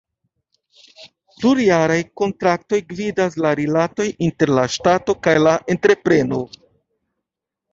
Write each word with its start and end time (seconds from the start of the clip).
Plurjaraj 1.41 1.97
kontraktoj 2.21 2.79
gvidas 2.93 3.37
la 3.47 3.51
rilatojn 3.61 4.25
inter 4.29 4.53
la 4.61 4.65
Ŝtato 4.77 5.19
kaj 5.29 5.37
la 5.49 5.55
entrepreno. 5.77 6.41